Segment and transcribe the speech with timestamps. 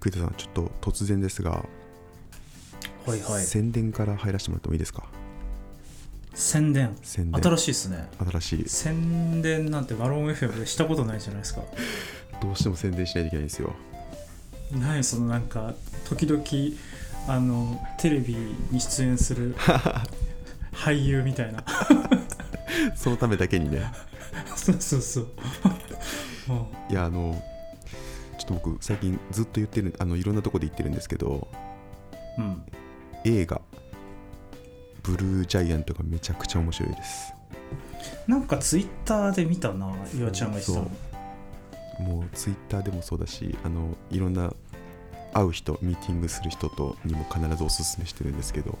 [0.00, 1.50] 栗田さんちょっと突然ですが、
[3.06, 3.44] はいはい。
[3.44, 5.04] 宣伝から入らせてもらってもいいですか？
[6.34, 6.96] 宣伝？
[7.02, 7.42] 宣伝。
[7.42, 8.08] 新しいですね。
[8.30, 8.68] 新しい。
[8.68, 11.62] 宣伝なんてマロン FM でしたことないじゃないですか。
[12.42, 13.74] どうしても宣伝しないといけないんですよ。
[14.72, 15.74] 何そのなんか
[16.08, 16.42] 時々
[17.26, 18.34] あのテレビ
[18.70, 19.54] に出演する
[20.72, 21.64] 俳優みたいな。
[22.96, 23.90] そのためだけにね。
[24.56, 25.28] そうそうそう。
[26.46, 27.42] もいやあの
[28.50, 31.48] と僕最近ずっと言ってるあのいろんなとこで言ってるんですけど
[32.38, 32.62] ううん。
[33.24, 33.60] 映画
[35.02, 37.32] ブルージャイアントがめちゃくちゃ面白いです。
[38.26, 40.90] なんかツイッターで見たな岩ちゃんが言ってたの。
[42.06, 44.52] もうツイッターでもそうだしあのいろんな
[45.32, 48.78] 会う人ミーティングする人とにも必ずおすすめしてるんですけど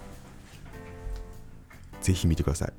[2.00, 2.72] ぜひ見てください。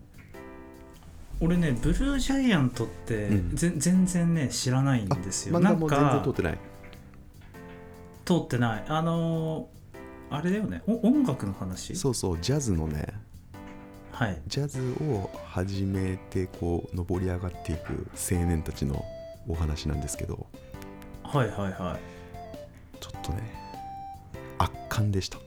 [1.39, 3.55] 俺ねブルージャイアントって、うん。
[3.55, 5.59] ぜ全然ね知らないんですよ。
[5.59, 6.57] なん漫画も全然か通ってない
[8.25, 8.85] 通ってない。
[8.87, 9.81] あのー
[10.33, 10.81] あれだよね。
[10.87, 11.93] お音楽の話？
[11.93, 13.05] そうそうジャズのね。
[14.13, 14.41] はい。
[14.47, 19.03] ジャズを始めてこう上り上がっていく青年たちの
[19.49, 20.47] お話なんですけど。
[21.23, 22.99] はいはいはい。
[23.01, 23.53] ちょっとね
[24.57, 25.37] 圧巻でした。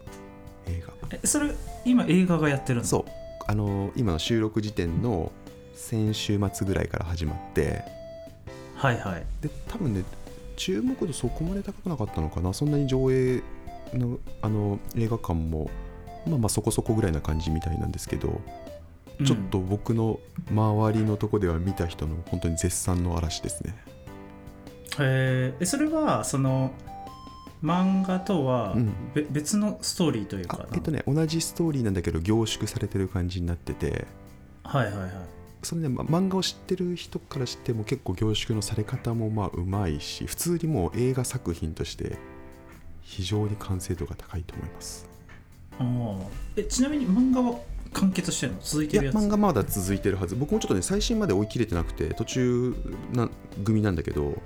[0.67, 0.93] 映画。
[1.13, 1.55] えそれ
[1.87, 2.85] 今映画がやってるの？
[2.85, 3.11] そう。
[3.47, 5.33] あの今の収録時点の
[5.75, 7.83] 先週末ぐらいから始まって。
[8.75, 9.25] はいはい。
[9.41, 10.05] で多分ね
[10.57, 12.53] 注目度そこまで高くなかったのかな？
[12.53, 13.43] そんなに上映
[13.93, 15.71] のあの映画館も
[16.27, 18.41] まあまあそこそこぐらいな感じみたいなんですけど、
[19.25, 23.75] ちょっと僕の周りのとこでは見た人の本当に絶賛の嵐ですね。
[24.99, 25.63] へー。
[25.63, 26.73] えそれはその
[27.63, 28.93] 漫画とはうん。
[29.15, 34.07] べ、別のストーリーというかあえっとね同じストーリーなんだけど凝縮されてる感じになってて。
[34.65, 35.11] はいはいはい
[35.65, 42.19] それね、ま漫画を知ってる人からしても結構凝縮のされ方もまあうまいし普通にもう映画作品として
[43.03, 45.09] 非常に完成度が高いと思います。
[45.79, 46.27] あー。
[46.57, 47.59] えちなみに漫画は
[47.93, 48.59] 完結してるの？
[48.63, 49.15] 続いいやてるやつ？
[49.17, 50.37] 漫画まだ続いてるはず。
[50.37, 52.75] 僕もちょっとね最新まで追い切れてなくて途中
[53.13, 53.29] な
[53.65, 54.41] 組なんだけど。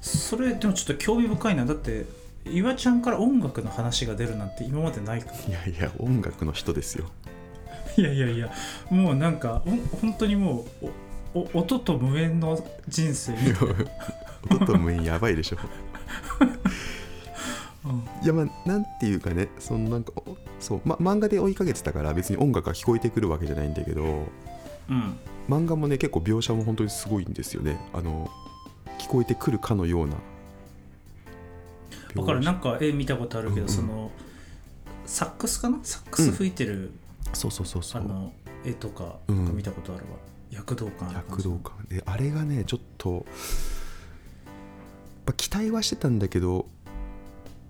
[0.00, 1.64] それでもちょっと興味深いな。
[1.64, 2.06] だって
[2.46, 5.36] 岩ちゃんから音楽の話が出るなんて今までないから。
[5.36, 7.10] いやいや音楽の人ですよ
[7.98, 8.52] いやいやいや
[8.90, 10.86] もうなんかほん本当にもう
[11.34, 13.34] おお音と無縁の人生。
[14.50, 15.56] 音と無縁やばいでしょ。
[17.84, 18.04] うん。
[18.22, 24.04] いやまあなんていうかねそのなんかおそう、ま、漫画で追いかけてたから別に音楽が聞こえてくるわけじゃないんだけど
[24.88, 25.16] うん。
[25.48, 27.80] 漫画もね結構描写も本当にすごいんですよね。
[27.92, 28.30] あの
[28.98, 30.14] 聞こえてくるかのような。
[32.14, 32.38] わかる。
[32.38, 32.52] 描写。
[32.52, 33.74] なんか絵見たことあるけど、うんうん。
[33.74, 34.12] その
[35.04, 35.78] サックスかな？
[35.82, 36.92] サックス吹いてる、
[37.32, 38.02] そうそうそうそう。
[38.02, 38.32] あの
[38.64, 40.10] 絵とか見たことあるわ、
[40.50, 41.74] 躍動感躍動感。
[41.88, 43.24] であれがねちょっと
[45.36, 46.66] 期待はしてたんだけど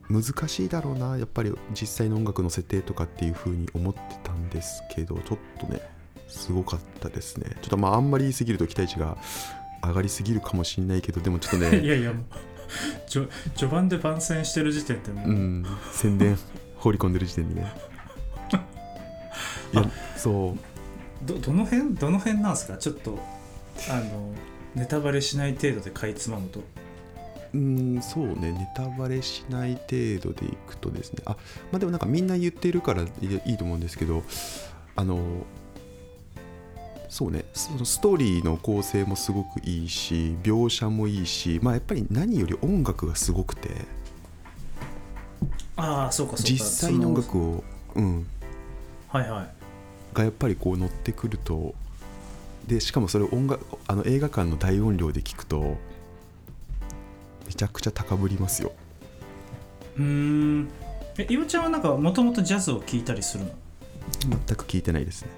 [0.09, 5.81] 難しいだろうなやっぱり実際の音楽の設定とかっていう風に思ってたんですけどちょっとね
[6.29, 7.57] すごかったですね。
[7.63, 9.17] ちょっとまああんまり言い過ぎると期待値が
[9.83, 12.25] 上がりすぎるかもしれないけどでもちょっと いねやいやもう
[13.07, 15.67] 序序盤で番宣してる時点でもう、うん。
[15.93, 16.39] 宣伝
[16.77, 17.61] 放り込んでる時点でね。
[17.61, 17.77] いや
[20.17, 20.59] そう。
[21.27, 22.77] どどの辺どの辺なんですか？
[22.77, 23.19] ちょっと
[23.91, 24.33] あの
[24.75, 26.61] ネタバレしない程度でかいつまむと。
[27.55, 28.53] うんそうね。
[28.53, 31.23] ネタバレしない程度でいくとですね。
[31.25, 31.33] あ
[31.73, 33.07] まあでもなんかみんな言ってるからい
[33.47, 34.23] いと思うんですけど
[34.97, 35.19] あの
[37.09, 37.45] そうね。
[37.55, 43.71] そのストーリーの構成もすごくいいし描写もいいしまあやっぱり何より音楽がすごくて。
[45.77, 46.53] ああそうかそうか。
[46.53, 46.59] 実
[46.91, 47.65] 際の音そ楽を
[47.97, 48.27] うん。
[49.09, 49.58] はいはい
[50.19, 51.75] がやっぱりこう乗ってくると
[52.67, 55.79] でしかもそれを音楽あの映画館の大音量で聞くと
[57.47, 58.73] めちゃくちゃ高ぶりますよ。
[59.97, 60.69] うーん。
[61.17, 63.51] え岩ちゃんはなんかもともとジャズを聴いたりするの？
[64.47, 65.29] 全く聞いてないですね。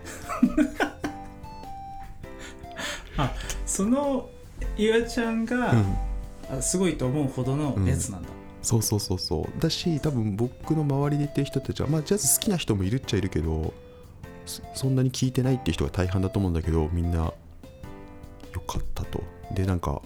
[3.17, 3.33] あ
[3.65, 4.29] その
[4.77, 6.59] 岩ちゃんが、うん。
[6.59, 8.29] あすごいと思うほどのやつなんだ、
[8.61, 9.61] そうそうそうそう。
[9.61, 13.73] だし多分僕の周りで言ってる人たちはまあジャズ好きな人もいるっちゃいるけど
[14.51, 17.35] そそんなに聞いてないっていう人が大半だと思うんだけどみんなよ
[18.67, 19.23] かったと。
[19.55, 20.03] でなんか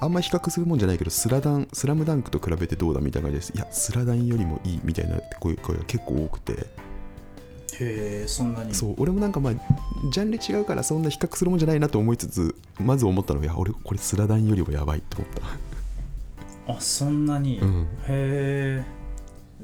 [0.00, 3.52] あんま比較するもんじゃないけどスラダンスラムダンクと比べてどうだみたいな感じです。
[3.56, 6.52] いやスラダンよりもいいみたいな声声が結構多くて。
[6.52, 6.66] へ
[7.80, 8.74] えそんなに。
[8.74, 9.54] そう俺もなんかまあ
[10.12, 15.28] ジャンル違うからそんな比較するもんじゃないなと思いつつまず思ったのがいや俺これスラダンよりもやばいって思っ
[16.66, 16.72] た。
[16.72, 17.82] あそんなに、うん。
[17.82, 18.84] へえ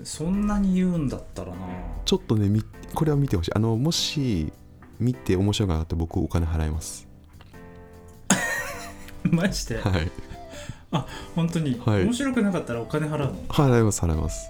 [0.04, 1.56] そんなに言うんだったらな。
[2.04, 2.62] ちょっとねみ
[2.94, 3.52] これは見てほしい。
[3.54, 4.52] あのもし
[4.98, 7.06] 見て面白くなかったら僕お金払います。
[9.24, 10.10] マジで、はい。
[11.34, 12.04] 本当に、はい。
[12.04, 13.34] 面白くなかったらお金払うの？
[13.48, 14.48] 払います払います。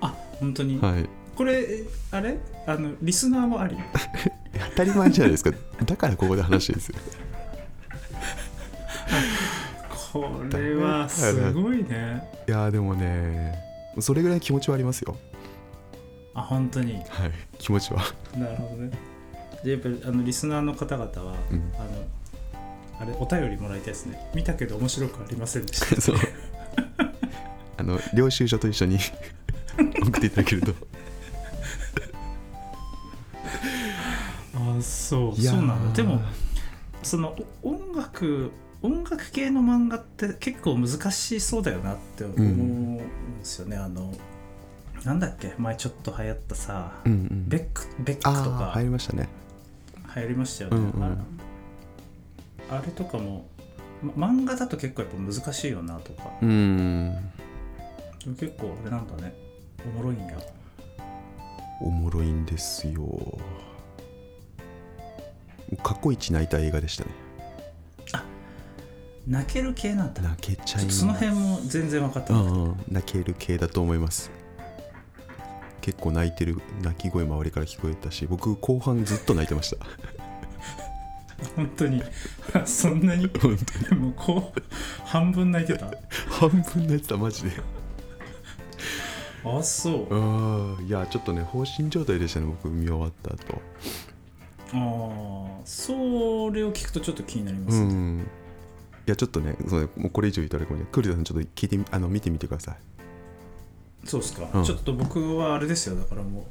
[0.00, 1.08] あ本当に、はい。
[1.34, 2.38] これあれ？
[2.66, 3.76] あのリスナーもあり？
[4.70, 5.52] 当たり前じゃないですか。
[5.84, 6.98] だからここで話してるんですよ。
[10.12, 12.22] これはすごいね。
[12.46, 15.16] いやーでもねそれぐらい気持ちはありますよ。
[16.34, 16.94] あ本当に。
[16.94, 17.04] はい。
[17.58, 18.02] 気持ちは。
[18.36, 18.90] なるほどね。
[19.64, 21.72] でやっぱりあのリスナーの方々は、うん。
[21.76, 22.06] あの
[23.00, 24.30] あれお便りもらいたいですね。
[24.34, 25.98] 見たけど面白くありませんでした。
[26.00, 26.16] そう。
[27.76, 28.98] あの領収書と一緒に
[29.78, 30.74] 送っていただけると。
[34.54, 35.40] あそう。
[35.40, 35.96] そうなんだ。
[35.96, 36.20] でも
[37.02, 38.50] そのお音楽
[38.82, 44.12] 音楽系の漫画って結構難しそうだよなって思うんですよね、あの
[45.04, 45.54] なんだっけ？
[45.58, 47.48] 前ちょっと流行ったさ、うんうん。
[47.48, 49.28] ベックベックとか入りましたね。
[50.14, 51.18] 流行りましたよね、うんうん。
[52.70, 53.46] あれとかも、
[54.02, 56.30] ま漫画だと結構やっぱ難しいよなとか。
[56.42, 57.32] うん。
[58.38, 59.34] 結構あれなんだね。
[59.86, 60.38] おもろいんや。
[61.80, 63.38] おもろいんですよ。
[65.82, 67.10] 過去一泣いた映画でしたね
[69.30, 70.20] 泣ける系なんだ。
[70.22, 70.98] 泣けちゃいます。
[70.98, 72.76] その辺も全然分かってうなくて、んうん。
[72.90, 74.28] 泣ける系だと思います。
[75.80, 79.86] 結構泣いてる泣き声周りから聞こえたし僕後半ずっと泣いてました。
[81.54, 82.02] 本当に。
[82.66, 83.28] そんなに？
[83.28, 83.56] 本
[83.88, 84.00] 当に。
[84.00, 84.62] もうこう
[85.06, 85.86] 半分泣いてた？
[86.28, 87.52] 半分泣いてたマジで。
[89.44, 90.12] あそう。
[90.12, 93.62] ああいやちょっとね放心状態でしたね僕見終わった後。
[94.72, 95.92] ああそ
[96.52, 98.20] れを聞くとちょっと気になりまうすね、ん。
[98.20, 98.24] い
[99.10, 102.76] やちょっとねそうねもうこれ以上言ったらごめんねクリタさんちょっと聞いてみあの見てみてください。
[104.04, 104.64] そうっすか、うん。
[104.64, 105.96] ちょっと僕はあれですよ。
[105.96, 106.46] だからも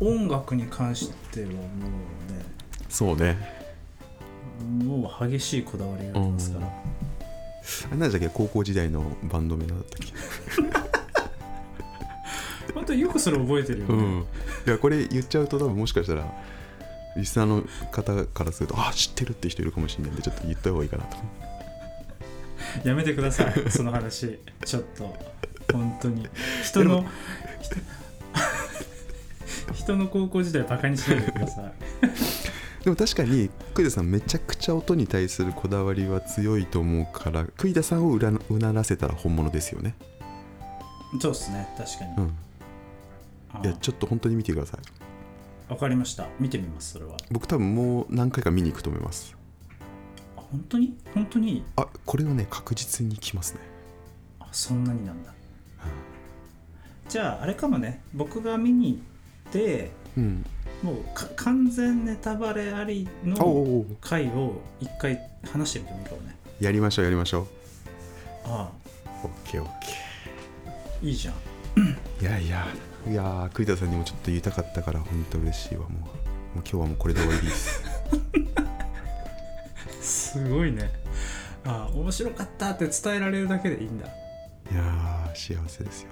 [0.00, 1.54] う音楽に関してはも
[2.88, 3.38] そうね
[4.60, 4.84] うね。
[4.84, 6.70] もう激しいこだわりがありますから、あ
[7.92, 10.00] れなんだっけ高校時代のバンド名なんだったっ
[12.66, 12.72] け？
[12.74, 14.20] 本当によくそれ覚えてるよね、うん。
[14.66, 16.26] いやこれ言っちゃうと多分もしかしたら
[17.16, 21.16] リスナーの方からするとあ知ってるって人いるかもしれないんでちょっと言った方がいいかなと
[22.84, 23.54] やめてください。
[23.70, 24.38] その話。
[24.64, 25.16] ちょっと。
[25.72, 26.28] 本当に。
[26.62, 27.04] 人の
[27.60, 27.76] 人
[29.74, 31.72] 人の高校時代バカにしないでください。
[32.84, 39.94] でも確かに栗田さんめちゃくちゃ音に対するこだわりは強いと思うから栗田さんをうらうならせたら本物ですよね。
[41.20, 41.68] そうっすね。
[41.76, 42.34] 確かに、うん。
[43.54, 45.72] あいやちょっと本当に見てください。
[45.72, 46.26] わかりました。
[46.40, 47.16] 見てみますそれは。
[47.30, 49.34] 僕多分もう何回か見に行くと思います。
[49.34, 49.41] あ
[50.52, 50.96] 本当に？
[51.14, 51.64] 本当に？
[51.76, 53.60] あこれはね確実に来ますね。
[54.38, 55.32] あそんなになんだ。
[57.08, 58.02] じゃああれかもね。
[58.14, 59.02] 僕が見に
[59.44, 60.46] 行ってうん。
[60.82, 65.18] もうか完全ネタバレありおのお回を一回
[65.50, 66.36] 話してみてもいいかもね。
[66.60, 67.46] やりましょうやりましょ
[68.44, 68.70] あ
[69.24, 69.86] うオッケーオッケ
[70.66, 71.34] あいいじゃん。
[71.76, 72.66] ーいやいや
[73.08, 75.82] いやー栗田さんにもちょっと言いたかったから本当嬉しいわ。
[75.82, 76.08] もうもう
[76.56, 77.82] 今日はもうこれで終わりです
[80.32, 80.90] すごいね。
[81.64, 84.06] ああ面白かったって伝えられるだけでいいんだ。
[84.06, 84.10] い
[84.74, 86.10] やー幸せですよ。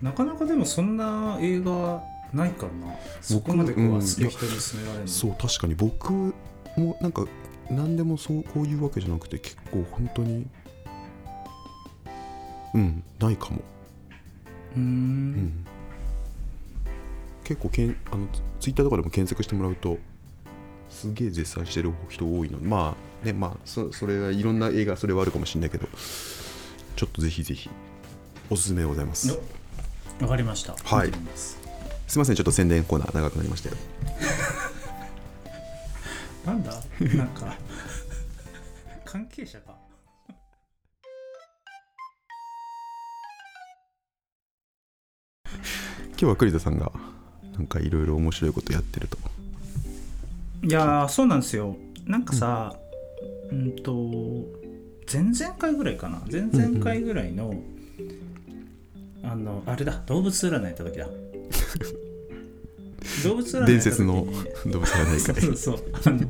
[0.00, 2.02] なかなかでもそんな映画
[2.32, 2.94] ないからな。
[3.20, 3.98] そこまでこううん。
[3.98, 6.12] 熱く人に勧められるの、そう確かに僕
[6.76, 7.26] もなんか
[7.70, 10.46] 何でもそうこういうわけじゃなくて結構本当に
[12.74, 13.60] うんないかも、
[14.76, 14.84] うーん。
[14.84, 14.86] う
[15.38, 15.66] ん、
[17.44, 19.98] 結構けんあのツツイッターとかでも検索してもらうと
[20.90, 22.60] すげえ絶賛してる人多いの。
[22.60, 25.88] でまあねまあそそれはいろんな映画それはあるかもしれないけど
[26.96, 27.70] ちょっとぜひぜひ
[28.50, 29.28] おすすめでございます。
[29.28, 29.40] よ
[30.20, 30.74] わかりました。
[30.84, 31.06] はい。
[31.06, 31.58] 見てみます。
[32.06, 33.76] すいませんちょっと宣伝コーナー長くなりましたよ。
[36.44, 36.72] なんだ？
[37.16, 37.56] なんか
[39.04, 39.74] 関係者か。
[46.10, 46.92] 今日は栗田さんが
[47.54, 49.16] なんかいろいろ面白いことやってると。
[50.62, 51.76] いやーそうなんですよ。
[52.04, 52.76] なんかさ
[53.52, 53.92] うんと
[55.12, 56.22] 前々回ぐらいかな？
[56.30, 57.54] 前々回ぐらいの、
[59.22, 61.08] あのあれだ動物占い行った時だ。
[63.24, 64.26] 動物占い行 った時に伝説の
[64.66, 65.78] 動物がないそうかそうそう。
[66.04, 66.20] あの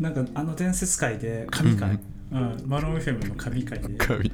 [0.00, 1.98] なんかあの伝説界で神回、うん
[2.66, 3.94] マロン FM の神回で。
[3.94, 4.30] 神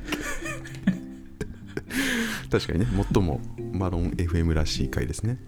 [2.50, 3.40] 確かにね最も
[3.72, 5.38] マロン FM らしい回ですね、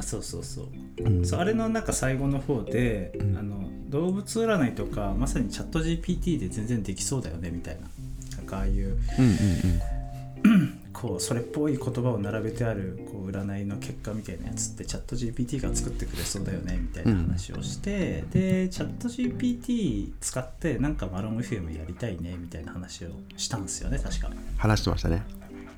[0.00, 0.66] そうそうそう
[0.98, 1.26] うん。
[1.26, 3.36] そうあれのなんか最後の方で、うん。
[3.36, 7.88] あの動物占いとかまさにチャット GPT で全然できそうだよねみたいな。
[8.36, 24.30] なんかああいううんうんここうそれっぽい言葉を並べてあるこう占いの結果みたいなやつってチャット GPT が作ってくれそうだよねみたいな話をして、でチャット GPT 使ってなんかマロン FM やりたいねみたいな話をしたんですよね確か。
[24.56, 25.22] 話してましたね。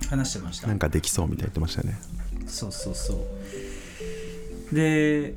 [0.09, 0.69] 話してました。
[0.69, 1.99] なんかできそうみたいな言ってましたね。
[2.47, 3.17] そうそうそう
[4.73, 5.35] で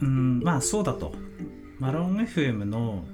[0.00, 1.12] うんまあそうだと。
[1.78, 3.04] マロン FM の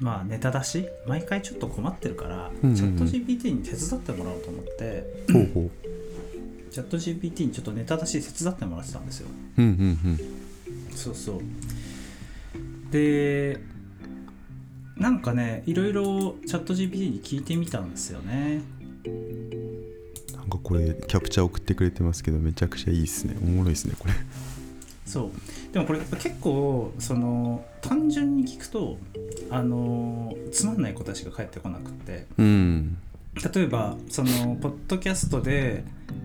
[0.00, 2.76] まあネタ出し毎回ちょっと困ってるから、うんうんうん。
[2.76, 5.24] チャット GPT に手伝ってもらおうと思って。
[5.32, 5.70] ほうほう。
[6.70, 9.28] チャット GPT にちょっとネタ出し手伝ってもらってたんですよ。
[9.58, 10.18] うんうん
[10.94, 11.40] そうそう。
[12.90, 13.60] で
[14.96, 18.62] なんかねいろいろチャット GPT に聞いてみたんですよね。
[19.06, 19.32] うん
[20.36, 23.36] なんかこれキャプチャー送ってくれてますけどめちゃくちゃいいっすね。
[23.42, 24.14] おもろいっすねこれ
[25.12, 25.72] そう。
[25.72, 28.96] でもこれ結構その単純に聞くと
[29.50, 32.26] あのつまんない答えしか返ってこなくって。
[32.38, 32.96] うん。
[33.54, 35.84] 例えばそのポッドキャストで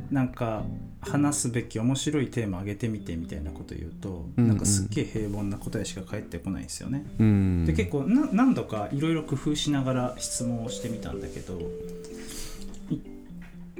[0.10, 0.64] なんか
[1.02, 4.48] 話すべき面白いテーマ上げてみてみたいなこと言うと、うんうん。
[4.48, 7.06] なんかすっげえ平凡な答えしか返ってこないんですよね。
[7.20, 7.66] うん。
[7.66, 11.60] で結構な何度かいろいろ工夫しながら質問をしてみたんだけど
[12.90, 13.02] 一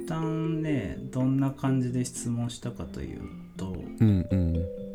[0.06, 3.20] 旦ねどんな感じで質問したかという
[3.56, 4.87] とうんうん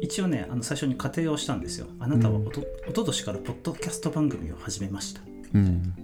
[0.00, 1.86] 一応ねあの最初に仮定をしたんですよ。
[1.98, 5.20] あなたはおと,、おととしからポッドキャスト番組を始めました。
[5.54, 5.94] うん。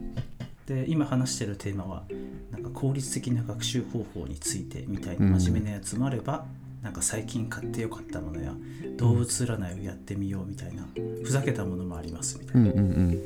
[0.66, 2.04] で今話してるテーマは
[2.50, 5.40] なんか効率的な学習方法についてみたいなうん。
[5.40, 6.46] 真面目なやつもあれば、
[6.82, 8.54] なんか最近買ってよかったものや
[8.96, 10.86] 動物占いをやってみようみたいな
[11.22, 12.70] ふざけたものもありますみたいな。
[12.70, 13.22] うんうん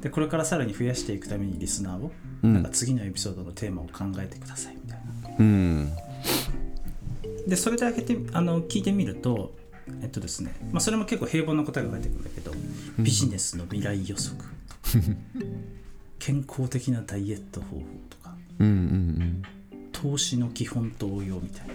[0.00, 2.10] でこれからさらに増やしていくためにリスナーを、
[2.42, 2.54] うん。
[2.54, 5.36] なんか次のエピソードのテーマを考えてくださいみたいな。
[5.38, 5.92] うん。
[7.46, 9.52] でそれで開けてあの聞いてみると
[10.02, 12.52] えっとですね、まあ、それも結構平凡な答えが返ってくるんだけど、
[12.98, 14.36] ビジネスの未来予測。
[16.18, 18.36] 健康的なダイエット方法とか。
[18.58, 19.42] うんうんうん。
[19.92, 21.74] 投資の基本と応用みたいな。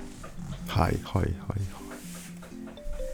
[0.68, 1.32] はいはいはい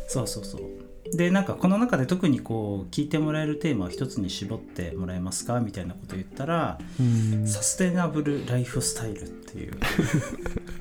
[0.08, 7.48] そうそうそうでなんかこの中で特にこう聞いてもらえるテーマを一つに絞ってもらえますかみたいなこと言ったらうん。
[7.48, 9.74] サステナブルライフスタイルっていう。
[9.77, 10.80] え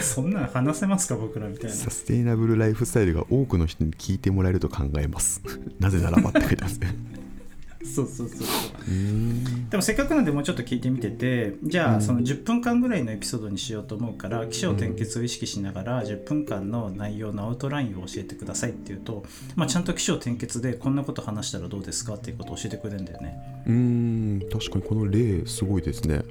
[0.00, 1.76] そんなの話せますか僕らみたいな。
[1.76, 5.42] サステイナブルライフスタイルが多くの人に聞いてもらえると考えます。
[5.78, 6.94] なぜならばって書いてますね。
[7.86, 8.46] そうそうそうそう。
[8.90, 9.68] うん。
[9.70, 11.96] でもせっかくなんでもうちょっと聞いてみててじゃうん。
[11.96, 19.24] あその10分間ぐらいのエピソードにしようと思うから起承転結を意識しながら10分間の内容のアウトラインを教えてくださいっていうと、
[19.54, 23.64] まあ、ちゃんと起承転結でこんなこと話したらどうですかっていうことを教えてくれるんだよね。
[23.66, 24.42] うん。
[24.50, 26.24] 確かにこの例すごいですね。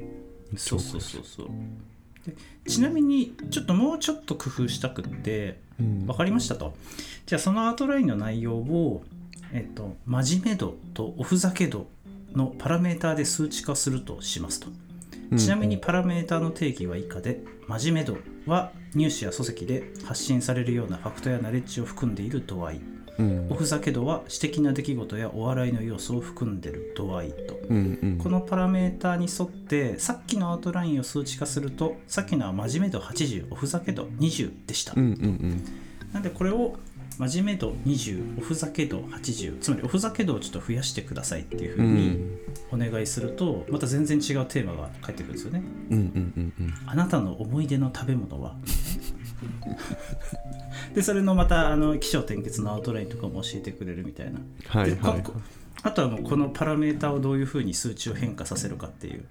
[0.58, 1.48] そうそうそうそう
[2.26, 2.36] で
[2.68, 6.06] ちなみにちょっともうちょっと工夫したくってうん。
[6.06, 6.76] 分かりましたと。
[7.26, 9.04] じゃあそのアウトラインの内容を、
[9.52, 11.88] えっと、真面目度とおふざけ度
[12.34, 14.68] のパラメーターで数値化するとしますと。
[15.38, 22.82] ちなみにパラメーターの定義は以下で真面目度は入試や書籍で発信されるようなファクトやナレッジを含んでいる度合い
[23.18, 23.48] うん。
[23.50, 27.60] おふざけ度は私的な出来事やお笑いの要素を含んでいる度合いと。
[27.70, 28.18] うんうん。
[28.18, 35.64] このパラメーターに沿ってさっきのアウトラインを数値化するとさっきのは真面目度80おふざけ度20でした、うんうんうん。
[36.14, 36.76] なんでこれを
[37.18, 42.40] 真面目度20おふざけ度80つまりおふざけ度をちょっと増やしてくださいっていうふううにん。
[42.72, 45.64] お願いするとまた全然違うテーマが返ってくるんですよね。
[45.92, 46.74] うんうんうんうん。
[46.86, 48.56] あなたの思い出の食べ物は？
[50.94, 54.40] でそれのまたあの起承転結のアウトラインとかも教えてくれるみたいな。
[54.40, 55.24] ではいはい。
[55.24, 55.34] こ
[55.84, 59.24] あとはもうこのパラメータをどういうふうに数値を変化させるかっていう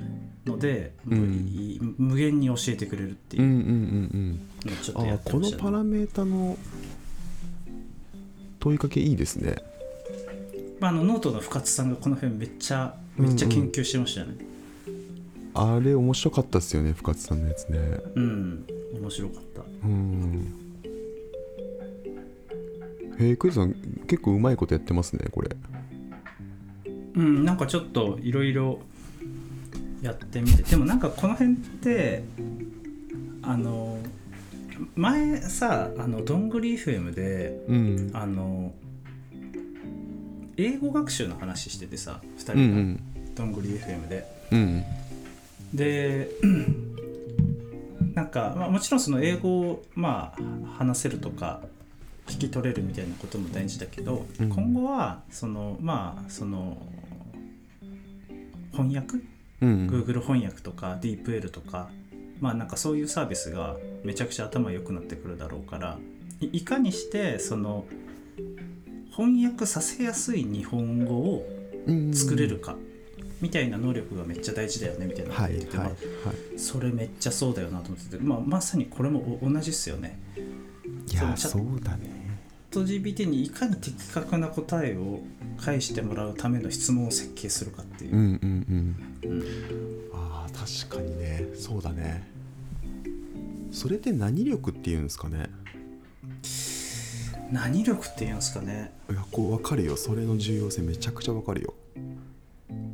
[0.47, 1.95] ので、うん。
[1.99, 3.43] 無限に教えてくれるっていう。
[3.43, 6.57] うんうんうんのをちょっとやってこのましたねパラメータの
[8.61, 9.57] 問いかけいいですね。
[10.81, 14.37] まあ、あのノートの深津さんがこの辺めっちゃめっちゃ研究してましたよね。
[15.55, 17.79] あれ面白かったですよね深津さんのやつね。
[18.15, 18.67] うん、
[19.01, 19.63] 面白かった。
[19.85, 20.55] うん。
[23.19, 23.75] へえクイズさん
[24.07, 25.57] 結構うまいことやってますねこれ。
[27.17, 28.81] うんなんかちょっといろいろ
[30.03, 30.63] やってみて。
[30.63, 32.25] でもなんかこの辺って
[33.43, 33.99] あの
[34.97, 38.11] 前さあのどんぐり FM でうん。
[38.13, 38.73] あの
[40.57, 43.35] 英語学習の話しててさ2人が、うんうん。
[43.35, 44.27] どんぐり FM で。
[44.53, 44.85] うん。
[45.73, 46.31] で
[48.15, 51.61] なんか、まあ、もちろんその英語をまあ話せるとか
[52.27, 54.49] 聞き取れるみたいなことも大事だけど、うん。
[54.49, 56.79] 今後はそのまあその
[58.73, 59.19] 翻訳？
[59.61, 59.89] うん。
[59.89, 61.91] Google 翻訳とか DeepL とか
[62.41, 65.99] まあなんかそういうサービスがめちゃくちゃ頭良くなってくるだろうから
[66.41, 67.85] いいかにしてその
[69.11, 71.47] 翻訳させやすい日本語を
[71.87, 72.77] うん作れるか
[73.45, 75.93] みたいな能力がめっちゃ大事だよねみたいなはい言ってて、はいは
[76.25, 76.35] まい。
[76.57, 80.19] あそれめっちゃそうだよなと思ってて、まあ、まさにこれもお同じっすよね。
[81.13, 82.39] いやそそうだね。
[82.71, 85.21] ット GPT にいかに的確な答えを
[85.59, 88.17] 返してもらうための質問を設計するかっていう。
[88.17, 88.17] う。
[88.17, 89.31] んうんうん。
[89.31, 89.45] うん。
[90.15, 91.45] あー確かにね。
[91.55, 92.27] そうだね。
[93.71, 95.51] それって何力っていうんですかね？
[97.53, 98.91] 何力っていうんですかね。
[99.11, 99.97] いやこう分かるよ。
[99.99, 101.75] それの重要性めちゃくちゃ分かるよ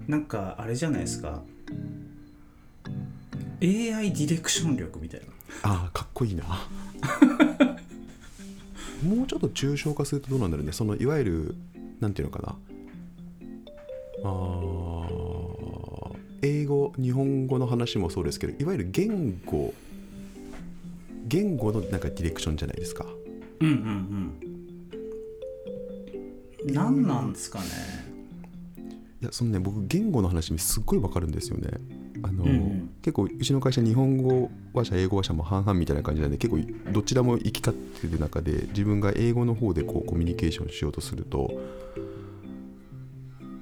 [0.06, 1.42] なんかあれじゃないですか。
[3.62, 5.26] AI ディレクション力みたいな。
[5.62, 6.44] ああかっこいいな。
[9.04, 10.72] もうちょっと抽象化するとどうなんだろうね。
[10.72, 11.54] そのいわゆる
[12.00, 12.56] なんていうのかな。
[14.24, 15.00] あー
[16.42, 19.74] 英語日本語の話もそうですけどいわゆる言語
[21.26, 23.06] 言語のなんかディレクションじゃないですか。
[23.60, 24.40] うんうん
[26.66, 26.74] うん。
[26.74, 27.64] 何なんですかね
[29.22, 31.68] いやそのね僕言語の話すっごいわかるんですよね。
[32.22, 32.90] あの、うんうん。
[33.02, 36.60] 結構うちの会社日本語話者英語話者も半々みたいな感じなんで結構
[36.90, 41.50] どちらも行き交ってる中で自分が英語の方でこうコミュニケーションしようとすると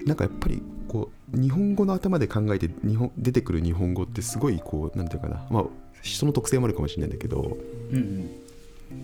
[0.06, 5.46] なんかやっぱりこう日本語の頭で考えて日本出てくる日本語ってすごいこうなんていうかな。
[5.50, 5.64] まあ
[6.00, 7.58] 人の特性もあるかもしれないんだけど
[7.90, 8.30] うんうん。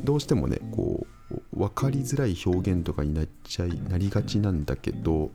[0.05, 5.31] どうしてもねこう分かりづらい表現とかになっちゃいなりがちなんだけど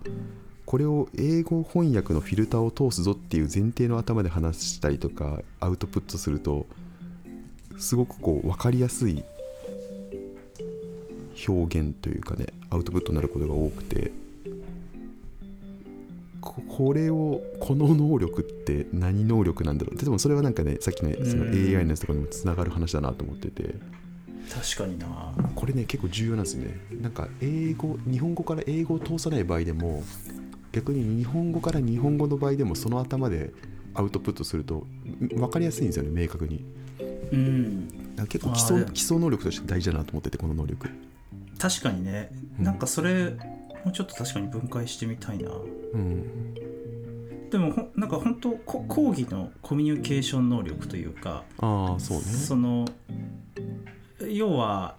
[0.70, 6.68] これを英語翻訳のフィルターを通すぞっていう前提の頭で話したりとかアウトプットすると
[7.80, 9.24] すごくこう分かりやすい
[11.48, 14.12] 表現というかねアウトプットになることが多くて
[16.40, 19.98] ここれをこの能力って何能力なんだろう？
[19.98, 23.74] でもそれはなんかねさっきのそのうん AI のやつとかにもつながる話だなと思ってて。
[24.54, 25.34] 確かにな。
[25.56, 26.80] これね結構重要なんですよね。
[27.02, 30.04] なんか英語日本語から英語を通さない場合でも
[30.72, 33.52] 逆に日本語から日本語の場合でもその頭で
[33.94, 34.86] アウトプットすると
[35.22, 36.64] ん分かりやすいんですよね明確に。
[37.32, 37.88] うん。
[38.28, 40.90] 結構基礎基礎能力として大事だなと思っててこの能力。
[41.58, 42.30] 確かにね。
[42.60, 42.66] うん。
[42.66, 43.32] なんかそれ
[43.86, 45.52] もうちょっと確かに分解してみたいな。
[45.52, 46.54] うん。
[47.50, 52.24] でもほんなんか本当こ講義のコミュニケーション能力というかああそうね。
[52.24, 52.86] その
[54.28, 54.96] 要は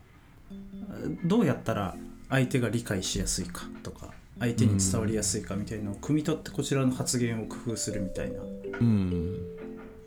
[1.25, 1.97] どうやったら
[2.29, 8.41] 相手が理解しやすいかとか相手に伝わりやすいかみたいなのを汲み取ってこちらの発言を工夫するみたいな。
[8.81, 9.37] うん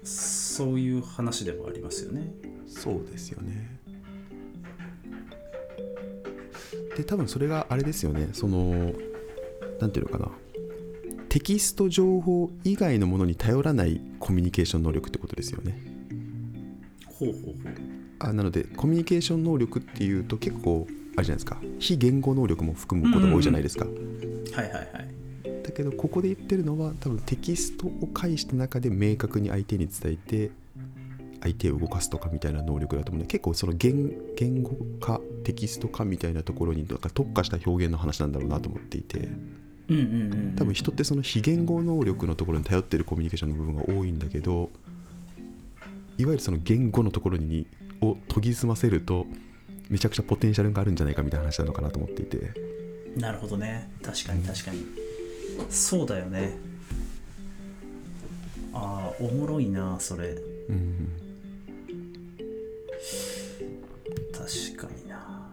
[0.03, 2.33] そういう話でもありますよね。
[2.67, 3.79] そうですよね。
[6.97, 8.29] で多分それがあれですよね。
[8.33, 8.91] その
[9.79, 10.31] なんていうのかな。
[11.29, 15.81] テキスト情報以外のものに頼らないコミュニケーション能力ってことですよね。
[17.05, 17.55] ほうほうほう。
[18.19, 25.13] あなのでコミュニケーション能力っていうと結構あれじゃないですか非言語能力も含むことが多いじゃないですか、はいはいはい。
[25.63, 30.51] だけどここで言ってるのは多分テキストを介した中で明確に相手に伝えて
[31.41, 39.19] 相手を動かすとかみたいな能力だと思うので結構その言言語化テキスト化みたいなところになんか特化した表現の話なんだろうなと思っていて
[39.89, 40.55] うんうんうん。
[40.55, 44.69] 多分人ってその非言語能力のところに頼ってるコミュニケーションの部分が多いんだけど
[46.17, 47.67] いわゆるその言語のところに
[48.01, 49.25] を研ぎ澄ませると
[49.93, 52.51] めちゃくちゃポテンシャルがあるんじゃないかみたいな話なのかなと思っていて。
[53.15, 53.91] なるほどね。
[54.01, 54.83] 確かに確かに。
[55.69, 56.57] そうだよね。
[58.73, 60.29] ああおもろいなそれ。
[60.67, 61.09] うん
[64.31, 65.51] 確かにな。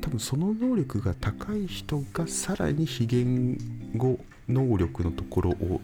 [0.00, 3.58] 多分その能力が高い人がさらに非言
[3.94, 5.82] 語能力のところを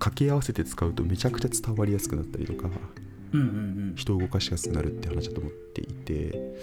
[0.00, 2.62] 掛け合わせて使うとめちゃくちゃ伝わりやすくなったりとか。
[2.64, 3.09] うんうんうん
[3.94, 6.54] 人を動かしやすくなるって話だと思っていて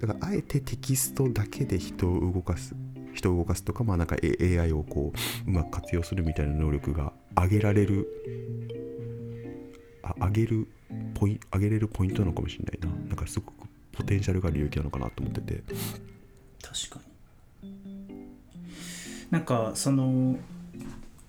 [0.00, 2.74] だからあえてテキストだけで人を動かす
[3.14, 5.12] 人を動かすとかまあなんか A- AI をこ
[5.46, 8.08] ううまく活用するみたいな能力が上げられる
[10.02, 10.68] あ上げる
[11.14, 12.88] ポイ上げれるポイントなのかもしれないな。
[13.08, 15.62] なんかすごくポテンシャルがある領域なのかなと思ってて。
[16.62, 17.00] 確か
[17.62, 17.70] に。
[19.30, 20.36] なんかその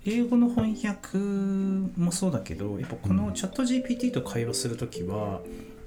[0.06, 5.42] 英語の翻訳もそうだけどやっぱこのチャット GPT と会話するときは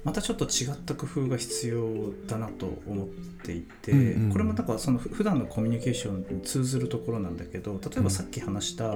[0.05, 3.07] またちょっと違った工夫が必要だなと思っ
[3.43, 8.95] ていて、うんうんこれもなんかそのふ普段のコミュニケーションに通ずるところなんだけど例えばさっき話した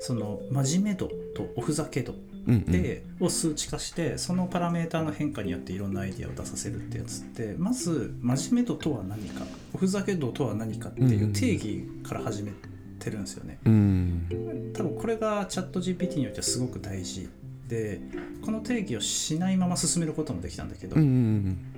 [0.00, 2.14] その真面目度とおふざけ度
[2.46, 2.64] うんうん。
[2.64, 12.75] で、を数値化してそのパラメーターの変化によっていろんなアイデアを出させるってやつってまず真面目度とは何かおふざけ度とは何かっていう定義から始めて
[13.10, 13.58] るんですよね。
[13.64, 14.72] うん。
[14.74, 17.28] 多分これがチャット GPT によってはすごく大事
[17.68, 18.00] で
[18.42, 21.72] この定義をしないまま進めることもできたんだけど、うんうん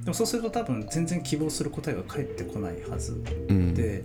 [0.00, 3.74] でもそうすると多分全然希望する答えが返ってこないはずうんうん。
[3.74, 4.04] で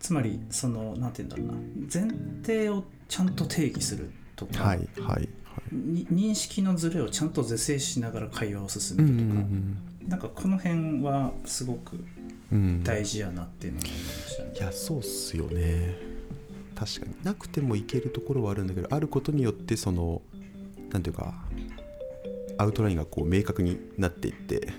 [0.00, 2.10] つまりそのなんて言うんだろうな前
[2.42, 5.28] 提をちゃんと定義するとか、はいはい
[5.72, 10.08] 認識のズレをちゃんと是正しながら会話を進うんうめるとか、ん。
[10.08, 12.25] なんかこの辺はすごくうんうん
[12.82, 14.58] 大事やなっていうのを思いましたねい。
[14.58, 15.96] やそうっすよね
[16.74, 20.22] 確かになくてもいけるところはあるんだけどあることによってその
[20.90, 21.34] なんていうか
[22.58, 24.72] アウトラインがこう明確になっていって、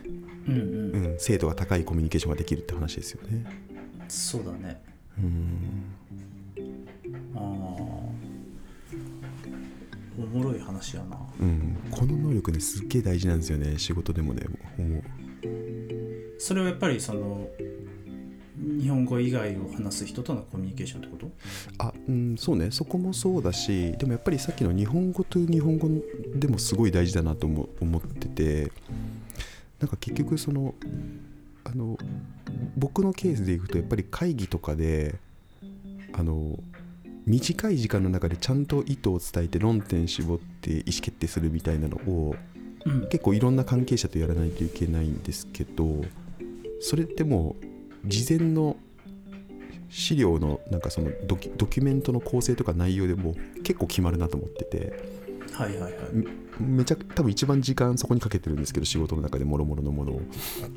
[0.47, 3.45] うんうん、うん、精度が高いコミュニケーションができるって話ですよね
[4.07, 4.81] そうだね。
[5.19, 5.83] うん
[7.35, 7.41] ああ。
[10.19, 11.17] おもろい話やな。
[11.39, 14.43] うん、この能力ねすっげえ大事なんですよね仕事でもね
[14.77, 15.03] 思う
[16.37, 17.49] それはやっぱりその
[18.79, 21.31] 日本語以外を話す人とのコミュニケーションってこと？
[21.77, 22.71] あうんそうね。
[22.71, 25.87] そこもそうだしでもやっぱりさっきの日本語と日本語
[26.35, 28.71] でもすごい大事だなと思思ってて
[29.79, 30.73] なんか結局その
[31.63, 31.97] あの
[32.75, 35.15] 僕のケースでいくとやっぱり会議とかで
[36.13, 36.57] あの
[37.25, 42.35] 短い時間の中でちゃんと意図を伝えて論点絞って意思決定するみたいなのを
[42.85, 43.09] うん。
[43.09, 46.01] 結構いろんな関係者とやらないといけないんですけど
[46.79, 48.77] それってもう事前の
[49.89, 55.27] 資料のなんかそのドキュメントの構成とか内容でもう結構決まるなと思ってて。
[55.53, 55.93] はいはいはい。
[56.61, 60.21] めちゃ多分一番時間そこにかけてるんですけど仕事の中でもろもろのものを。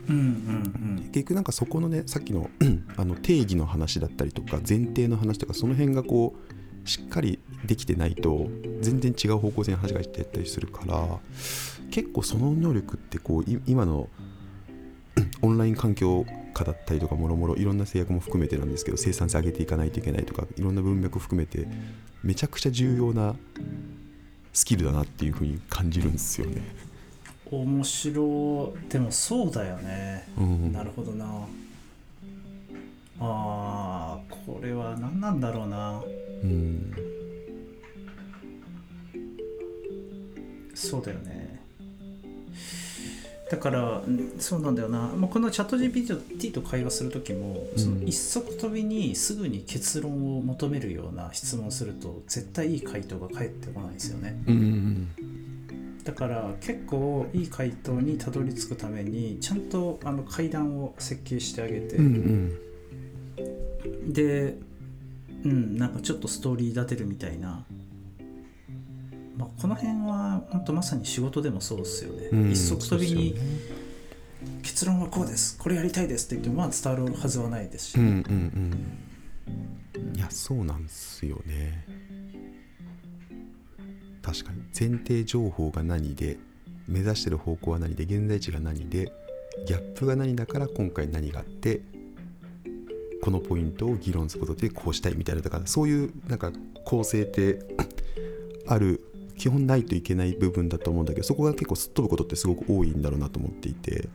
[0.08, 2.48] うんうん結局なんかそこのねさっきの
[2.96, 8.48] あの定義の話だったりとか前提の話とかその辺がこうしっかりできてないと
[8.80, 11.18] 全然違う方向性に話がいってったりするから
[11.90, 14.08] 結構その能力ってこうい今の
[15.42, 21.66] オンライン環境下だったりとかもろもろいろんな制約も含めてなんですけど生産性上げていかないといけないとかいろんな文脈含めて
[22.22, 23.34] めちゃくちゃ重要な
[24.52, 26.62] スキルだなっていうふうに感じるんですよね。
[27.52, 27.76] うん。
[27.76, 28.92] 面白い。
[28.92, 30.28] でもそうだよね。
[30.36, 31.46] うん、なるほどな。
[33.20, 36.02] ああ、これは何なんだろうな。
[36.42, 36.92] うん
[40.80, 41.39] そうだよね。
[43.50, 45.10] だから、んそうなんだよな。
[45.16, 54.40] まあ、このチャット GPT と会話するときも、その一足飛びにすぐに結論を求めるような質問をすると、絶対いい回答が返ってこないんですよね。
[54.46, 55.08] うんうん
[56.04, 62.04] だから結構いい回答にたどり着くためにちゃんとあの階段を設計してあげて、うん
[63.36, 64.56] うんで
[65.44, 67.64] うんなんかちょっとストーリー立てるみたいな、
[69.40, 72.50] まあ、この辺は本当まさに仕事でもそうですよね、うん。
[72.50, 73.34] 一足飛びに
[74.62, 75.56] 結論はこうです。
[75.56, 78.14] これやりたいですって言ってもまあ伝わるはずはないですし、うんうん
[79.96, 80.16] うん。
[80.16, 81.86] いやそうなんですよね。
[84.20, 84.60] 確かに。
[84.78, 86.38] 前提情報が何で
[86.86, 89.10] 目指してる方向は何で現在地が何で
[89.66, 91.80] ギャップが何だから今回何があって
[93.22, 96.52] このポイントを議論することでこうしたいみたいなだからそういうなんか
[96.84, 97.60] 構成って
[98.66, 99.04] ある
[99.40, 104.06] 基本ないといけない部分だと思うんだけどそこが結構すっ飛ぶことってすごく多いんだろうなと思っていて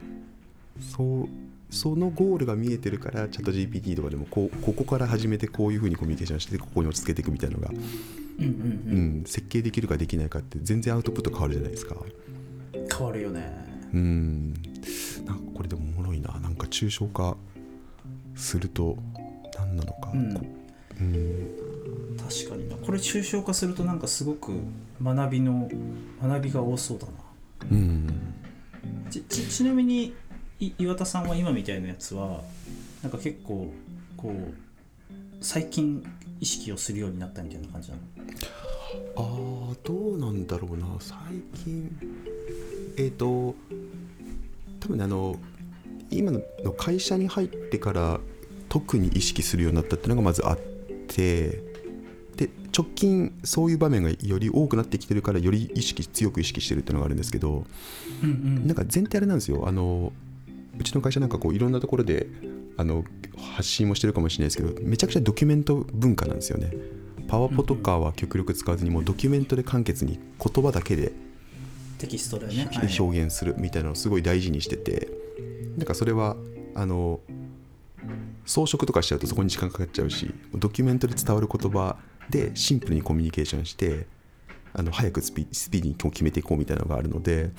[0.79, 1.29] そう
[1.71, 8.51] そのゴールが見えてるからチャット GPT とかでもこうここから始めてこういうふうにコミュニケーションしてここに落ち着けていくみたいなのが、うんうん
[9.19, 9.23] うん。
[9.25, 11.95] 設計できるかできないかって全然アウトプット変わるじゃないですか。
[11.95, 13.51] うん、変わるよね。
[13.93, 14.53] うん。
[15.25, 16.39] なんかこれでもおもろいな。
[16.39, 17.35] なんか抽象化
[18.35, 18.95] すると
[19.57, 20.33] 何なのか、うん。
[20.35, 20.45] こ
[21.01, 21.64] うん
[22.17, 22.75] 確かにな。
[22.75, 24.51] これ抽象化するとなんかすごく
[25.01, 25.69] 学びの
[26.21, 27.11] 学びが多そうだな。
[27.71, 28.33] うん。
[29.09, 30.13] ちちちなみに
[30.59, 32.41] い岩田さんは今みたいなやつは
[33.03, 33.71] なんか結構
[34.17, 34.53] こう
[35.41, 36.03] 最近
[36.39, 38.01] 意識をするようになったみたいな感じなの？
[39.17, 40.87] あーどうなんだろうな。
[40.99, 41.17] 最
[41.63, 41.95] 近
[42.97, 43.55] えっ、と
[44.79, 45.37] 多分ねあの
[46.09, 46.41] 今の
[46.77, 48.19] 会社に入ってから
[48.69, 50.59] 特に意識するようになったっていうのがまずあっ
[51.07, 51.61] てで
[52.75, 57.65] 直近そういう場面がより多くなってきてるからより意識強く意識してるっていうのがあるんですけど
[58.21, 58.67] うんうん。
[58.67, 59.67] なんか前提あれなんですよ。
[59.67, 60.11] あの
[60.77, 62.27] うちの会社なんかこういろんなところで
[62.75, 63.05] あの
[63.37, 66.73] 発信もしてるかもしれないですけどめちゃくちゃドキュメント文化なんですよね。
[67.29, 71.13] パワポとかは極力使わずにもうドキュメントで簡潔に言葉だけで
[71.97, 75.09] テキストでね、はい表現するみたいなのをすごい大事にしてて
[75.77, 76.35] なんかそれは
[76.75, 77.19] あの
[78.45, 81.97] 装飾とかしちゃうとそこに時間かかっちゃうしドキュメントで伝わる言葉
[82.29, 84.07] でシンプルにコミュニケーションして
[84.73, 87.51] あの早くスピスピーディーに決めていこうみたいなのがあるので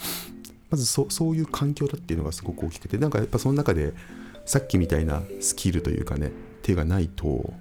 [0.71, 3.95] まずそそういう環境だっていうのがすごく大きくてなんかやっぱその中で
[4.45, 7.53] さっきみたいなスキルというかね手がないと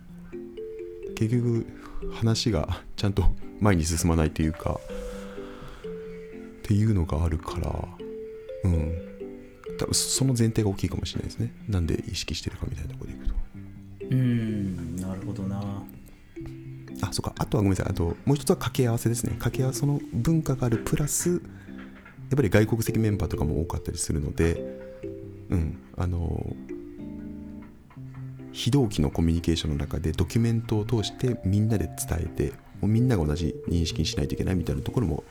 [1.16, 1.66] 結局
[2.14, 3.24] 話がちゃんと
[3.60, 7.88] 前に進まないというかっていうのがあるから
[8.66, 9.16] うん。
[9.78, 11.54] 多分その前提が大きいかもしれないですね。
[11.68, 13.36] なんで意識してるかみたいなところでいくと。
[14.12, 15.84] うんなるほどな。
[17.02, 17.34] あそうか。
[17.38, 17.88] あとはごめんなさい。
[17.90, 19.32] あともう一つは掛け合わせですね。
[19.32, 20.78] 掛け合わせの文化がある。
[20.78, 21.42] プラスやっ
[22.36, 24.64] ぱり外国籍メンバーとかも多かったりするので
[25.50, 25.78] うん。
[25.98, 26.56] あの
[28.52, 35.24] 非同期のコミュニケーションの中でドキュメントを通してみんなで伝えてもうみんなが同じ認識にしないといけないみたいなところも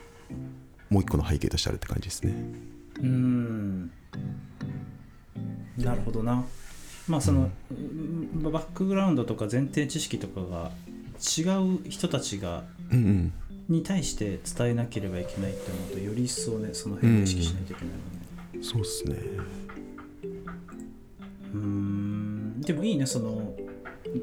[0.89, 2.33] もう一個の背景としてあるって感じですね。
[3.01, 3.91] うん。
[5.77, 6.45] なるほどな。
[7.07, 10.71] まあその、うんバックグラウンドとか前提知識とかが
[11.15, 11.43] 違
[11.79, 13.33] う人たちがうんうん。
[13.67, 18.63] に対して伝えなければいけないって思うとより一層ねその辺を意識しないといけないよね。
[18.63, 19.17] そうっすね。
[21.53, 22.61] うーん。
[22.61, 23.53] でもいいねその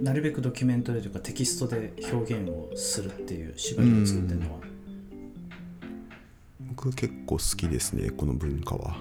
[0.01, 4.61] なるべくドキュメントでというかテキストで表現をするっていう縛りを作ってるのは、
[6.61, 8.97] 僕結構好きですねこの文化は。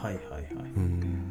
[0.00, 0.44] はいはいはい。
[0.76, 1.27] うん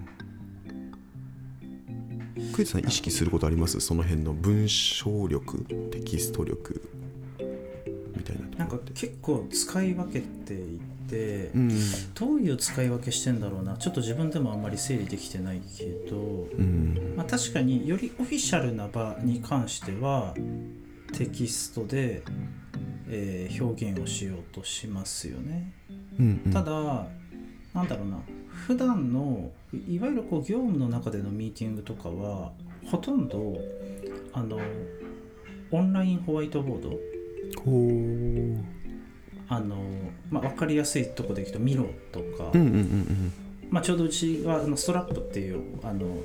[2.58, 3.80] クイズさん意識することあります？
[3.82, 6.82] その辺の文章力テキスト力
[8.16, 11.70] みたいななんか結構使い分けていて、うん。
[12.16, 13.78] どういう使い分けしてんだろうな？
[13.78, 17.14] ちょっと自分でもあんまり整理できてないけど、うん。
[17.16, 20.34] まあ、確かによりオフィシャルな場に関しては
[21.14, 22.24] テキストで、
[23.08, 25.74] えー表現をしようとしますよね。
[26.20, 26.52] うんうん。
[26.52, 27.06] ただ、
[27.78, 28.18] なんだろうな。
[28.50, 32.52] 普段のいいわゆるこう業務の中でのミーティングとかは
[32.86, 33.56] ほとんど
[34.34, 34.60] あの
[35.72, 37.00] オンラインホワイトボード。
[39.50, 39.78] あの、
[40.30, 42.52] まあ、分かりやすいとこでいくとミロとか、
[43.70, 46.18] まあ、ちょうどうちはあのストラップっていうあの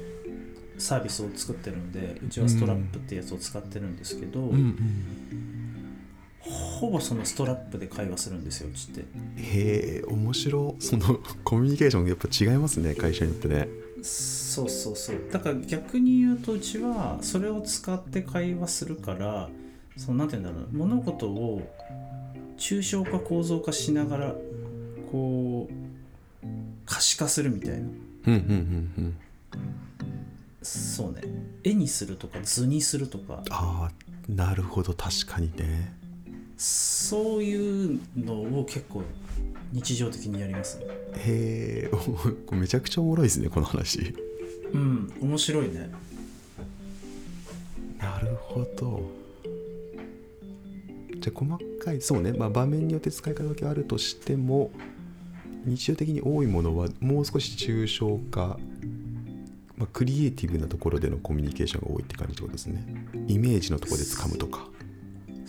[0.77, 5.62] サービスを作ってるんでうちはストラップっていうやつを使ってるんですけど、うんうんうん
[6.51, 9.01] ほぼそのストラップで会話するんですようちって。
[9.37, 13.69] へえ面白その コミュニケーションやっぱ違いますね会社によってね。
[14.03, 15.17] そうそうそう。
[15.31, 19.49] だから逆に言うとうちはそれを使って会話するから
[19.97, 21.63] そのなんて言うんだろう物事を
[22.57, 24.35] 抽象化構造化しながら
[25.11, 26.47] こう
[26.87, 27.77] 可視化するみたいな。
[27.79, 27.91] うんうん
[28.27, 29.17] うんうん。
[30.63, 31.23] そうね。
[31.63, 33.43] 絵にするとか図にするとか。
[33.51, 33.93] ああ
[34.29, 36.02] なるほど確かにね
[36.63, 39.03] そういうのを結構
[39.73, 40.85] 日常的にやりますね。
[41.17, 41.97] へえ
[42.47, 44.15] おめちゃくちゃおもろいですねこの話。
[44.73, 45.91] うん面白いね。
[47.99, 49.11] なるほど。
[51.19, 54.71] じゃあ細かいそうね、まあ、場面によって使い方だけあるとしても
[55.65, 58.57] 日常的に多いものはもう少し抽象化、
[59.77, 62.85] まあ、クリエイティブなところでのコミュニケーションが多いって感じってことですね。
[63.27, 64.69] イメージのところで掴むとか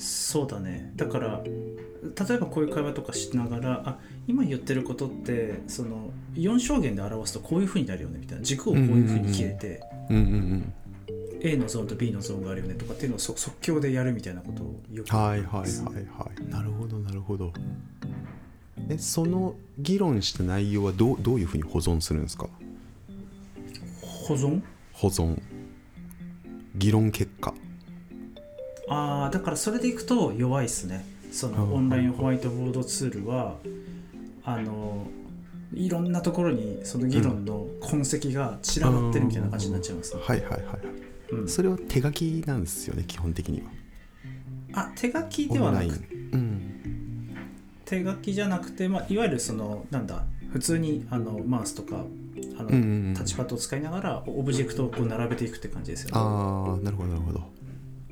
[0.04, 0.92] そうだね。
[0.96, 8.44] だから例えばこういう会話とかしながらあ今言ってることってその4証言で表すとこういうふうになるよねみたいな。
[8.44, 10.74] 軸をこういうふうに切れて、うんうんうん、
[11.42, 15.66] A のゾーンと B のゾーンがあるよねとかっていうのをそ即興でやるみたいなことをよくはいはいはい
[16.18, 16.52] はい。
[16.52, 17.54] なるほどなるほど。
[18.90, 22.50] えその議論した内容はどうどういうふうに保存するんですか？
[24.02, 24.62] 保存？
[24.92, 25.42] 保存。
[26.76, 27.54] 議論結果
[28.94, 31.06] ああだからそれでいくと弱いっすね。
[31.32, 31.56] そうん。
[31.56, 33.56] のオンラインホワイトボードツールは
[34.44, 35.08] あの
[35.74, 40.64] いろんなところにその議論の痕跡が散らばってるみたいな感じになっちゃいますね、はいはいはい
[41.32, 41.48] うん。
[41.48, 43.72] それは手書きなんですよね基本的には。
[44.76, 45.86] あ手書きではなく
[46.34, 47.36] うん。
[47.86, 52.04] 手書きじゃなくて、まあ、いわゆるそのなんだ普通にあのマウスとか
[52.58, 53.14] あの、うんうんうん。
[53.16, 56.12] タッチパッドを使いながらオブジェクトをこう並べていくって感じですよね。
[56.16, 57.42] ああなるほどなるほど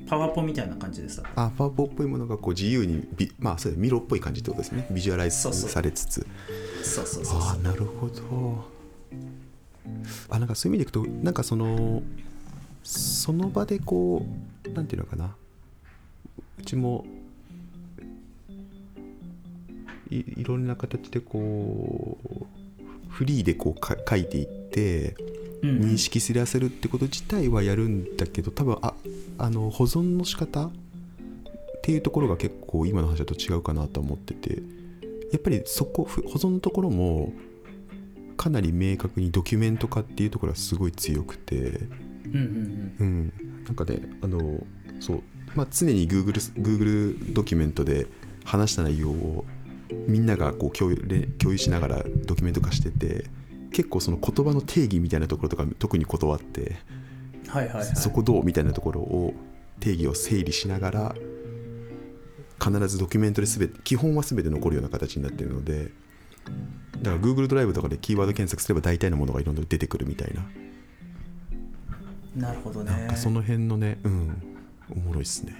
[0.06, 4.86] パワポみたいな感じでさあパワポっぽいものがこう自由にビまあそうだミロっぽい感じってことですね。
[4.90, 6.26] ビジュアライズされつつ。
[6.82, 8.64] そうそうそうああなるほど。
[10.30, 12.02] あなんかそういう意味でいくとなんかその
[12.82, 14.26] その場でこ
[14.66, 15.34] うなんていうのかな。
[16.58, 17.04] うちも
[20.10, 22.44] いいろんな形でこう
[23.08, 28.94] フリーでこうか書いていってうん認識すらせるってこと自体はやるんだけど多分あ
[29.38, 30.70] あの保存の仕方っ
[31.82, 34.62] ていうところが結構今の話だと違うかなと思ってて
[35.30, 37.32] やっぱりそこふ保存のところも
[38.36, 43.32] かなり明確にドキュメント化っていうところがすごい強くてうんうんうん。
[43.64, 44.64] なんかねあの
[45.00, 45.22] そう
[45.54, 48.06] まあ常に Google, Google ドキュメントで
[48.44, 49.44] 話した内容を
[50.08, 53.26] みんながこう共有で共有しながらドキュメント化してて
[53.72, 57.02] 結構その言葉の定義みたいなところとか特に断ってうん
[57.52, 57.84] はいはいはい。
[57.96, 59.34] そこどうみたいなところを
[59.80, 61.14] 定義を整理しながら
[62.62, 65.90] 必ずドキュメントで全て基本は全て残るような形になっているので
[67.02, 70.46] だから Google ドライブとかでキーワード検索すれば大体のものがいろんな出てくるみたいな。
[72.48, 72.90] なるほどね。
[72.90, 74.42] なんかその辺のねうん
[74.90, 75.54] おもろいっすね。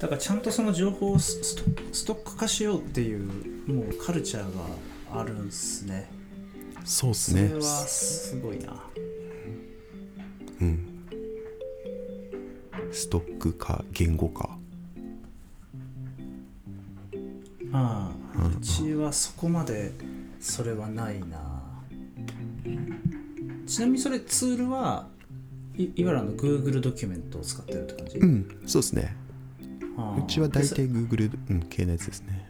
[0.00, 1.62] だからちゃんとその情報をススト
[1.92, 6.19] ストック化しようっていうもうカルチャーがあるんすね
[6.84, 7.48] そうっすね。
[7.48, 8.74] それはすごいな。
[10.60, 10.86] うん。
[12.92, 14.58] ストック化言語化
[17.72, 19.92] ああうちはそこまで
[20.40, 21.62] それはないな。
[23.66, 25.06] ちなみにそれツールは
[25.76, 29.16] いいわゆるあの Google ドキュメントを使ってるって感じ、うんそうですね。
[30.18, 32.48] うちは大体 Google、うん、系のやつですね。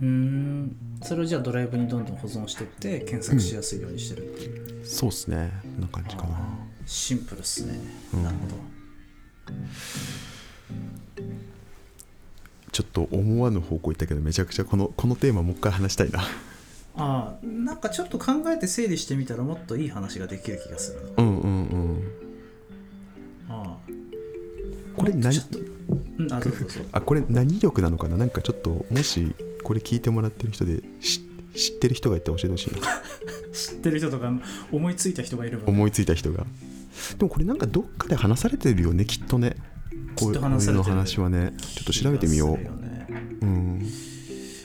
[0.00, 5.50] うーんそれをじゃあドライブにどんどん保存してって検索しやすいようにしてるっていう、そうっすね。
[5.62, 6.38] こんな感じかな。
[6.86, 7.78] シンプルっすね、
[8.14, 8.24] うん。
[8.24, 8.54] なるほど。
[12.70, 16.20] ちょっと思わぬ方向行ったけどめちゃくちゃこのこのテーマもう一回話したいな。
[16.94, 21.10] ああなんかちょっと考えて整理してみたらもっといい話ができる気がするな。
[21.18, 22.02] うんうんうん。
[23.48, 23.76] ああ
[24.96, 26.80] これ何あどうぞ。
[26.92, 28.16] あこれ何力なのかな？
[28.16, 31.20] なんかちょっともしこれ聞いてもらってる人でし
[31.54, 32.80] 知ってる人がいて教えてほしいな。
[33.52, 34.32] 知ってる人とか
[34.70, 35.68] 思いついた人がいれば。
[35.68, 36.46] 思いついた人が。
[37.18, 39.56] でもこれなんかどっかで話されてるよねきっとね。
[40.16, 41.52] こういうの話はね。
[41.58, 42.56] ちょっと調べてみよう。
[42.56, 43.06] ね。
[43.42, 43.86] うん。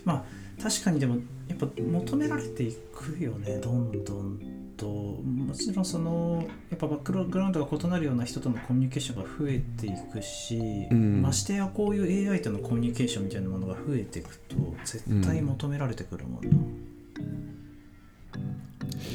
[0.05, 0.25] ま
[0.59, 3.57] あ確かにでもやっぱ求められていくよね。
[3.57, 4.39] どんどん
[4.77, 11.21] ともちろんそのやっぱバックグラウンドが異なるような人とのコミュニケーションが増えていくし、うん。
[11.21, 16.49] ましてやこういう AI とのコミュニケーションみたいなものが増えていくと絶対求められてくるもんな、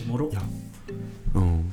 [0.06, 0.30] おもろ。
[1.34, 1.72] うん。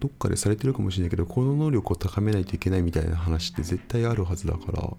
[0.00, 4.90] どっかでされてるかもしれないけどこの能力を高めないといけないみたいな話って絶対あるはずだから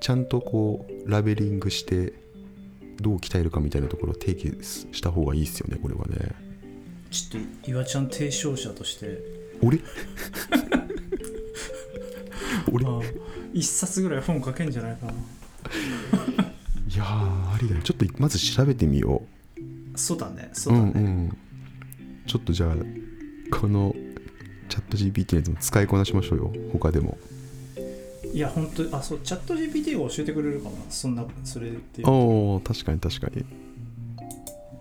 [0.00, 2.12] ちゃんとこうラベリングして
[3.00, 6.34] どう鍛えるかみたいなところを提起した方がいいですよねこれはね。
[7.10, 9.18] ちょっと岩ちゃん提唱者として。
[9.62, 9.80] 俺？
[12.72, 12.84] 俺？
[13.52, 15.12] 一冊ぐらい本書けんじゃないかな。
[16.96, 19.22] やーありだよちょっとまず調べてみよ
[19.94, 21.38] そうだねうそうだね、んうん。
[22.26, 22.74] ちょっとじゃあ
[23.56, 23.94] この
[24.68, 27.16] チャット GPT のやつも使いこなしましょうよ他でも
[28.36, 30.82] いや本当あそうチャット GPT が教えてくれるかもな。
[30.90, 32.10] そんなそれっていう。
[32.10, 33.46] おお確かに確かに。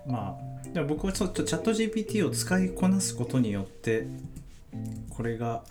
[0.06, 4.08] まあでも僕はちょっとチャット GPT を使いこなすことによって
[5.10, 5.64] これが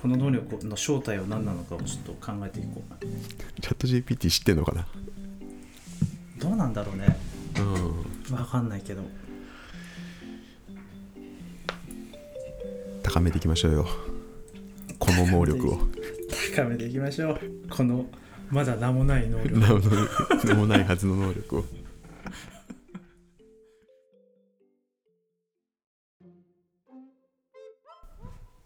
[0.00, 3.04] この能力の正体は何なのかをちょっと考えていこう
[3.60, 4.86] チャット GPT 知ってんのかな？
[6.38, 7.18] どうなんだろうね。
[7.58, 8.34] うん。
[8.34, 9.02] わかんないけど。
[13.02, 13.86] 高めていきましょうよ
[14.98, 15.78] この能力を
[16.54, 17.40] 高めていきましょう。
[17.68, 18.06] この
[18.48, 19.58] まだ名もない能力。
[19.58, 19.80] 名も
[20.44, 21.64] 名もないはずの能力を。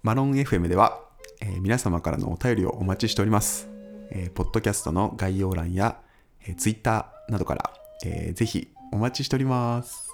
[0.03, 1.01] マロン FM では、
[1.41, 3.69] えー皆様からのお便りをお待ちしております、
[4.11, 6.01] えーポッドキャストの概要欄や、
[6.43, 7.73] えー、Twitter などから、
[8.05, 10.08] えーぜひお待ちしております